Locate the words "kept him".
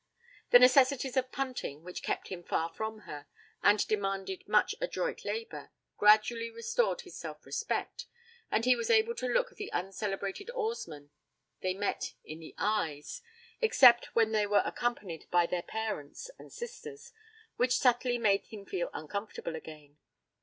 2.01-2.41